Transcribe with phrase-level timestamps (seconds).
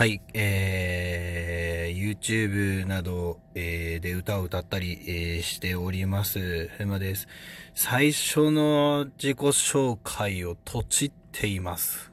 [0.00, 6.68] はい、えー、YouTube など、えー、で歌を歌ったり、えー、しております。
[6.78, 7.28] ヘマです。
[7.74, 12.12] 最初の自己紹介をとちっています。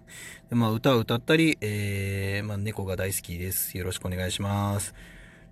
[0.49, 3.77] でまあ、歌を歌ったり、えー、まあ、猫が大好きです。
[3.77, 4.93] よろしくお願いします。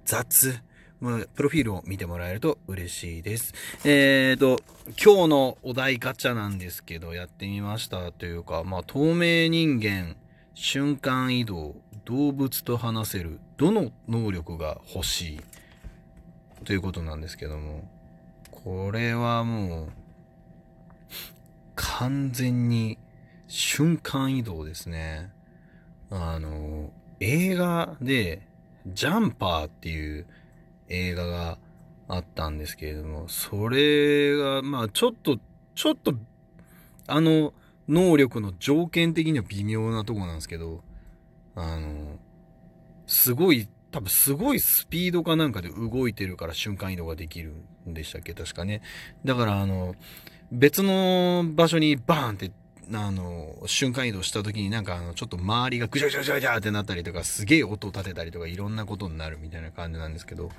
[0.04, 0.60] 雑。
[1.00, 3.54] まあ、プロフィールを見てもらえると嬉しいです。
[3.86, 4.60] えーと、
[5.02, 10.18] 今日のお題ガチャなんですけど、やってみましたというか、まあ、透明人間、
[10.54, 15.42] 瞬間移動、動物と話せる、どの能力が欲しい？
[16.64, 17.90] ということなんですけども、
[18.52, 19.90] これはもう、
[21.76, 22.98] 完全に
[23.48, 25.32] 瞬間移動ですね。
[26.10, 28.48] あの、映画で、
[28.88, 30.28] ジャンパーっていう
[30.90, 31.58] 映画が
[32.08, 35.40] あったんですけれども、それが、まあちょっと、
[35.74, 36.14] ちょっと、
[37.08, 37.54] あの、
[37.88, 40.84] 能力の条件的には微妙なとこなんですけど、
[41.56, 42.20] あの、
[43.08, 47.54] すごい、多分すごいスピードかなんかで動いてるから瞬間移動ができる
[47.88, 48.34] んでしたっけ？
[48.34, 48.82] 確かね。
[49.24, 49.96] だからあの、
[50.52, 52.52] 別の場所にバーンって、
[52.94, 60.50] あの、瞬間移動した時になんかあの、ちょっと周りがぐちゃぐちゃぐちゃぐちゃってなったりとか、すげえ音立てたりとか、いろんなことになるみたいな感じなんですけど、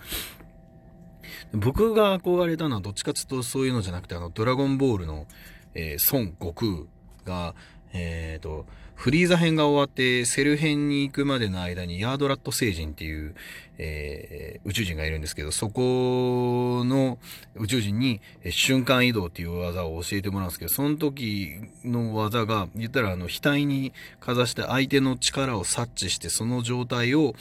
[1.52, 5.26] 僕が憧れたのはどっちかっていうとそういうのじゃなくて、あの、ドラゴンボールの、
[5.74, 6.86] えー、孫悟
[7.24, 7.54] 空が、
[7.92, 8.66] えっ、ー、と、
[8.96, 13.34] フリーザ編が終わってセル編に行くまでの間にヤードラット星人っていう、
[13.76, 17.18] えー、宇宙人がいるんですけど、そこの
[17.54, 21.52] 宇宙人に瞬間移動っていう技を教えてもらうんですけど、その時
[21.84, 27.34] の技が、言ったらあの、額にかざして相手の力を察知して、その状態を、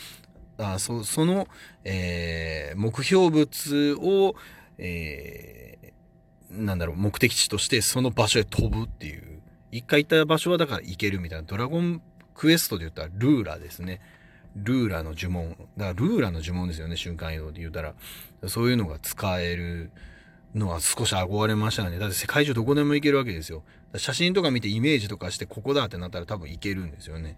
[0.58, 1.48] あそその、
[1.86, 4.36] えー、目標物を、
[4.78, 9.35] えー、なんだろう、目的地としてその場所へ飛ぶっていう。
[9.78, 12.02] 一回行った場所はだから行けるみたいな、ドラゴン
[12.34, 14.00] クエストで言ったらルーラですね。
[14.56, 15.50] ルーラの呪文。
[15.50, 17.94] だからルーラの呪文ですよね、瞬間移動で言うたら。
[18.48, 19.92] そういうのが使える
[20.54, 22.00] のは少し憧れましたね。
[22.00, 23.64] だって世界中どこでも行けるわけですよ。
[23.98, 27.38] 写真とか見てイメージとかしてここだってなったら多分行けるんですよね。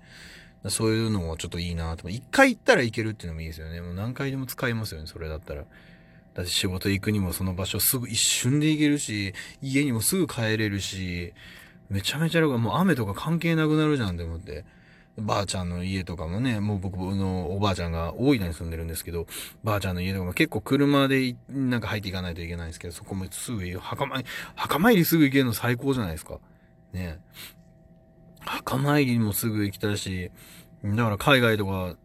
[0.70, 2.08] そういうのもちょっといいなと。
[2.08, 3.82] 一回行ったら行けるっていうのもいいですよね。
[3.82, 5.66] もう何回でも使えますよね、それだったら。
[6.36, 11.34] だって仕事行くにもその場所すぐ一瞬で行けるし、家にもすぐ帰れるし、
[11.90, 14.66] めちゃめちゃ楽もう雨とか関係なくなるじゃんって思って。
[15.20, 19.26] ばあちゃんの家とかもね、もう僕のおばあちゃんが大分に住んでるんですけど、
[19.64, 26.40] ばあちゃんの家とかも結構車でなんか入っていかないといけないんですけど、そこもすぐ、墓参り、墓参りすぐ行けるの最高じゃないですか。
[26.94, 27.20] ね
[28.42, 30.32] 墓参りもすぐ行きたいし、
[30.84, 31.96] だから海外とか、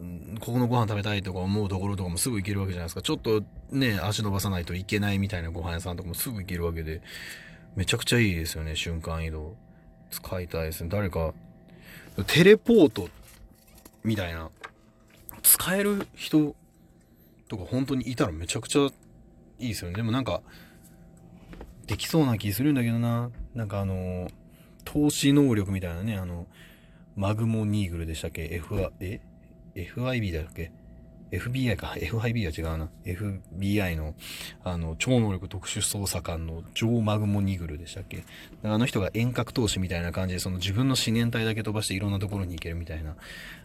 [0.41, 3.03] ここのご飯食べたいとか思うところとかもすぐ行けるわけじゃないですか。
[3.03, 7.03] ちょっとね、足伸ばさないといけないみたいなご飯屋さんとかもすぐ行けるわけで、
[7.77, 9.55] めちゃくちゃいいですよね、瞬間移動。
[10.13, 10.91] 使いたいですね。
[10.91, 11.33] 誰か、
[12.27, 13.09] テレポート
[14.05, 14.51] みたいな、
[15.43, 16.55] 使える人
[17.49, 18.87] とか本当にいたらめちゃくちゃ
[19.59, 19.97] いいですよね。
[19.97, 20.43] でもなんか、
[21.87, 23.31] できそうな気するんだけどな。
[23.55, 24.31] なんかあの、
[24.85, 26.47] 投資能力みたいなね、あの、
[27.17, 29.21] マグモニーグルでしたっけ ?F、え
[29.75, 30.71] ?FIB だっけ？
[31.33, 32.89] FBI か、FIB は違うな。
[33.05, 34.15] FBI の、
[34.63, 38.25] あの、超能力特殊捜査官のジョー・マグモニグルでしたっけ？
[38.63, 43.17] あの人が遠隔投資みたいな感じで、その自分の思念体だけ飛ばしていろんなところに行けるみたいな、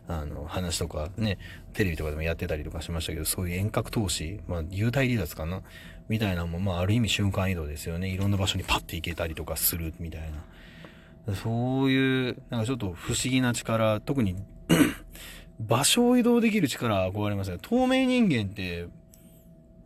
[0.07, 1.37] あの、話とかね、
[1.73, 5.61] テレビとかでもやってたりとかしましたけど、そういう遠隔投資、まあ、幽体離脱かな？
[6.07, 8.07] みたいなのも、まあ、ある意味瞬間移動ですよね。
[8.07, 10.21] いろんな場所にパッて行けたりとかするみたい
[11.27, 11.35] な。
[11.35, 14.37] そういう、なんかちょっと不思議な力、特に
[15.59, 17.57] 場所を移動できる力は憧れますよ。
[17.61, 18.87] 透明人間って、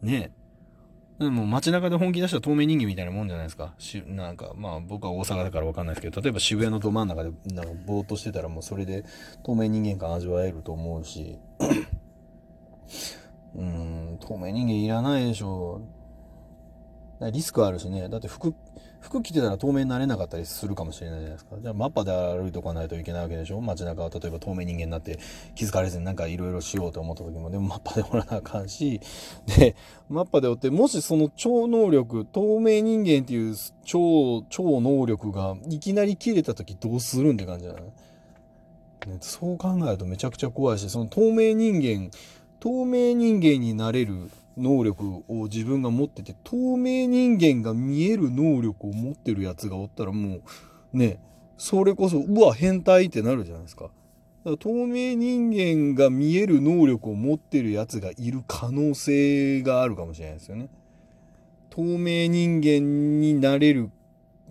[0.01, 0.31] ね、
[1.19, 3.73] でも街中で本気出した透明人間みたいなもんじゃないですか？
[3.77, 9.05] しなんか、まあ僕は大阪だからわかんないですけど、例えば渋谷のど真ん中でなんかぼーっとしてたらもうそれで
[9.43, 11.37] 透明人間感味わえると思うし、
[13.55, 15.81] うん、透明人間いらないでしょ。
[17.29, 18.09] リスクあるしね。
[18.09, 18.55] だって服、
[18.99, 21.55] 服着てたら透明になれなかったりするかもしれないじゃないですか。
[21.61, 23.61] じゃあマッパで歩いとかないといけないわけでしょ？
[23.61, 25.19] 街中は例えば透明人間になって
[25.55, 29.01] 気づかれずになんかいろいろしようと思った時も、でもマッパでおらなあかんし、
[29.57, 29.75] で、
[30.09, 37.91] マッパでおって、もしその超能力、透明人間っていう超、超能力がいきなり切れた時どうするんって感じじゃない、ね、
[39.21, 42.11] そう考えるとめちゃくちゃ怖いし、その透明人間、
[42.59, 50.39] 透明人間になれる能力を自分が持ってて、透明人間が見える能力を持ってるやつがおったらも
[50.93, 51.19] う、ね、
[51.57, 53.83] それこそ、うわ、変態ってなるじゃないですか。
[53.83, 53.93] だか
[54.45, 60.69] ら透明人間が見える能力を持ってるやつがいる可能性があるかもしれないですよね。
[61.69, 63.91] 透明人間になれる、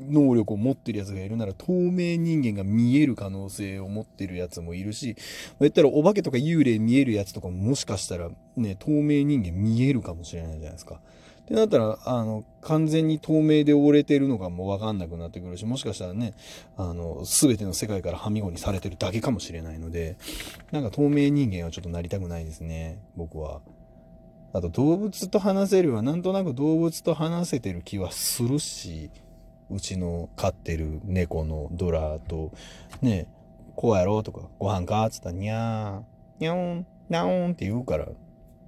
[0.09, 5.17] 能力を持ってるやつがいるなら透明人間が見える可能性を持ってるやつもいるし、
[5.61, 11.01] 言ったらお化けとか幽霊見えるやつとかももしかしたらね、透明人間見えるかもしれないじゃないですか。
[11.41, 16.35] ってなったら、あの、完全に透明で覆れてるのがもわかんなくなってくるし、もしかしたらね、
[16.77, 20.17] あの、すべての世界からはみごにされてるだけかもしれないので、
[20.71, 23.63] なんか透明人間はちょっとなりたくないですね、僕は。
[24.53, 29.11] あと動物と話せるはなんとなく動物と話せてる気はするし、
[29.71, 32.53] うちの飼ってる猫のドラと、
[33.03, 33.27] ね、
[33.77, 38.09] こうやろうとか、ご飯かっつったら、にゃー、にゃーん、なーんって言うから、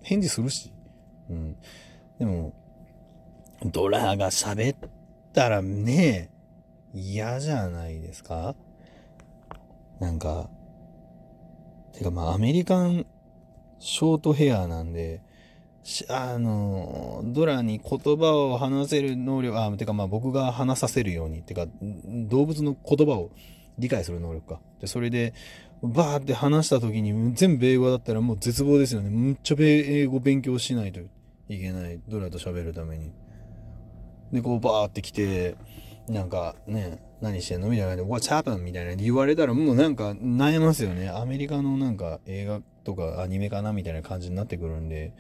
[0.03, 0.73] 返事するし。
[1.29, 1.57] うん。
[2.19, 2.53] でも、
[3.65, 4.91] ドラが喋っ
[5.33, 6.31] たらね、
[6.95, 8.55] 嫌じゃないですか？
[10.01, 10.51] なんか、
[11.93, 13.07] てかまあアメリカン
[13.79, 15.23] ショートヘアなんで、
[16.09, 21.67] あの、ドラに言葉を話せる能力、あ、てかまあ僕が話させるように、てか
[22.29, 23.31] 動物の言葉を
[23.79, 24.61] 理解する能力か。
[24.81, 25.35] で、それで、
[25.83, 29.11] バーって話した時に全部英語だったらもう絶望ですよね。
[29.11, 31.01] むっちゃ英語勉強しないと
[31.49, 31.99] いけない。
[32.07, 33.11] ドラと喋るために。
[34.33, 35.57] で、こうバーって来て、
[36.09, 37.69] なんかね、何してんの？
[37.69, 38.59] みたいなで、What's happened?
[38.59, 41.09] みたいな言われたらもうなんか悩ますよね。
[41.09, 43.73] アメリカのなんか映画とかアニメかな？
[43.73, 45.13] みたいな感じになってくるんで、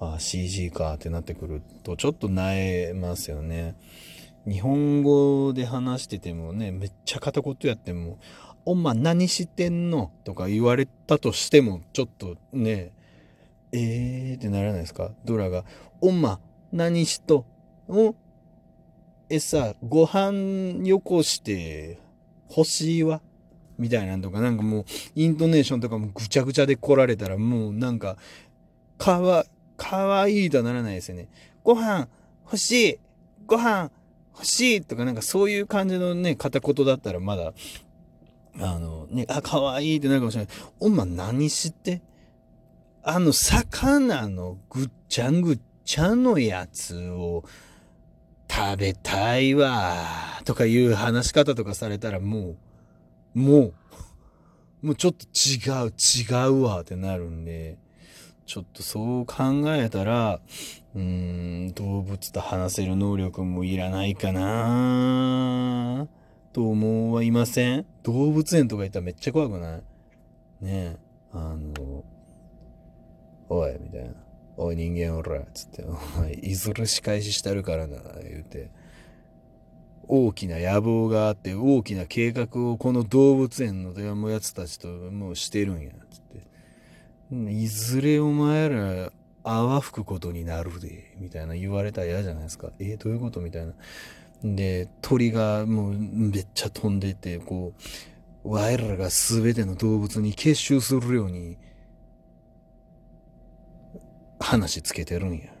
[0.00, 3.76] あ CG かってなってくるとちょっと萎えますよね。
[4.46, 8.18] 日本語で話しててもね、めっちゃ片言やっても、
[8.64, 12.92] お前何してんのとか言われたとしても、ちょっとね、
[13.72, 15.12] えーってならないですか？
[15.24, 15.64] ドラが、
[16.00, 16.36] お前
[16.72, 17.46] 何しと
[17.88, 18.14] ん？
[19.30, 21.98] えさ、ご飯よこして
[22.48, 23.22] 欲しいわ？
[23.78, 24.84] みたいなんとか、なんかもう、
[25.14, 28.16] イントネーションとかもぐちゃぐちゃで来られたら、もうなんか、
[28.98, 29.46] かわ、
[29.82, 31.28] かわいとはならないですよね。
[31.64, 32.08] ご飯
[32.44, 32.98] 欲しい
[33.46, 33.90] ご飯
[34.34, 37.52] 欲しいとか、なんかそういう感じのね、片言だったらまだ、
[38.60, 40.54] あの、ね、あ、かわいってなるかもしれない。
[40.78, 42.00] お前何して？
[43.02, 47.44] あの、魚のぐっちゃんぐっちゃんのやつを、
[48.48, 49.96] 食べたいわ、
[50.44, 52.56] とかいう話し方とかされたらも
[53.34, 53.74] う、もう、
[54.82, 57.78] もうちょっと違う、違うわってなるんで、
[58.44, 60.40] ちょっとそう考えたら、
[60.94, 66.06] うーん、動物と話せる能力もいらないかな
[66.52, 67.86] と思はいません？
[68.02, 69.82] 動物園とか行ったらめっちゃ怖くない？
[70.60, 70.96] ねえ、
[71.32, 72.04] あの、
[73.48, 74.14] おい、みたいな。
[74.58, 78.70] おい人間おら、つって、お前、いずれ仕返ししたるからな、言うて、
[80.06, 86.41] 大きな野望があって、大きな計画をこの動物園のやつたちともうしてるんや、つって。
[87.50, 89.12] いずれお前ら
[89.42, 92.70] 泡吹くことになるで、みたいな言われたら嫌じゃないですか。
[92.78, 93.40] えーどういうこと？
[93.40, 93.72] みたいな。
[94.44, 97.72] で、鳥がもうめっちゃ飛んでて、こ
[98.44, 101.56] う、我らが全ての動物に結集するように、
[104.38, 105.52] 話つけてるんや。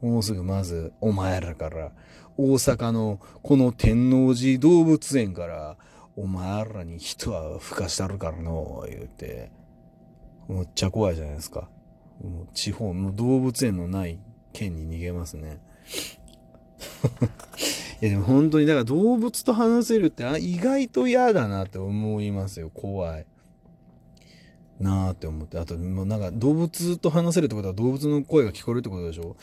[0.00, 1.92] もうすぐまずお前らから
[2.38, 5.76] 大阪のこの天王寺動物園から
[6.16, 9.50] お前らに人は吹かしたるからの言うて
[10.50, 11.68] むっちゃ怖いじゃないですか。
[12.22, 14.18] もう地方の動物園のない
[14.52, 15.58] 県に逃げますね。
[18.02, 22.70] いやでも本当にだから動物と話せるって意外と嫌だなって思いますよ。
[22.70, 23.26] 怖い。
[24.80, 25.58] なーって思って。
[25.58, 29.36] あと、もうなんか動物と話せるってことは動物の声が聞こえるってことでしょ。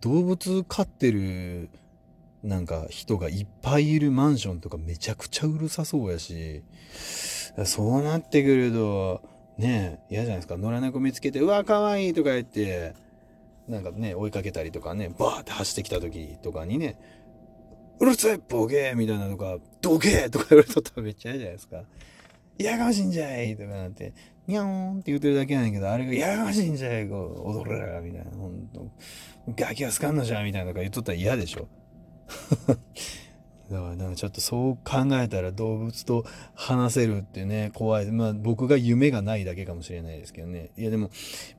[0.00, 1.68] 動物飼ってる
[2.46, 6.62] なんか人がいっぱいいるマンションとかめちゃくちゃうるさそうやし、
[7.64, 9.22] そうなってくると、
[9.58, 10.56] ねえ、嫌じゃないですか。
[10.56, 12.94] 野良猫見つけて、うわ、かわいいとか言って、
[13.68, 16.98] なんかね、追いかけたりとかね、バーって走ってきた時とかにね、
[17.98, 21.82] うるせえボケーみたいなのが、どけとか言われとったらめっちゃ嫌じゃないですか。
[22.58, 24.12] やかましいんじゃいとかなって、
[24.46, 28.90] にゃーんって言ってるだけなんやけど、あれがやかましいんじゃいこう、踊れらみたいな、ほんと。
[29.56, 31.68] ガキはすかんのじゃんみたいなとか言っとったら嫌でしょ。
[33.70, 38.10] だからなんかちょっとそう考えたら動物と話せるってね、怖い。
[38.12, 40.70] まあ僕が夢がないだけかもしれないですけどね。
[40.76, 41.10] いやでも、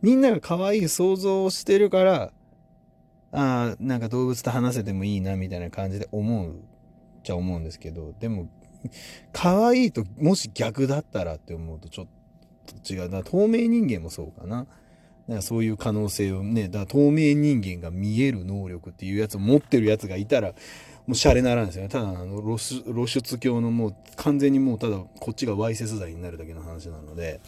[0.02, 2.32] みんなが可愛い想像をしてるから、
[3.32, 6.56] ああ、なんか動物と話せてもいいなみたいな感じで思う
[7.24, 8.48] じゃ思うんですけど、でも
[9.34, 12.08] 可愛いと、もし逆だったらって思うとちょっ
[12.84, 13.10] と違う。
[13.10, 14.66] だ透明人間もそうかな。
[15.36, 20.54] かそういう可能性をね、だ透明人間が見える能力っていうやつを持ってるやつがいたら、
[21.08, 21.90] もうシャレならんですよね。
[21.90, 27.40] ただ、あの露出、露出狂のもう完全にもうただこっちがわいせつ罪になるだけの話なので、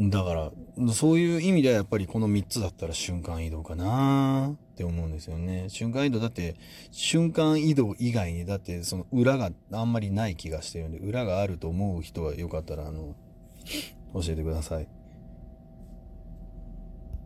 [0.00, 5.66] だから、そういう意味ではやっぱりこの3つだったら瞬間移動かなって思うんですよね。
[5.68, 6.56] 瞬間移動だって
[6.90, 13.14] 瞬間移動以外にだってその裏があんまりない気がしてるんで裏があると思う人はよかったらあの
[14.14, 14.88] 教えてください。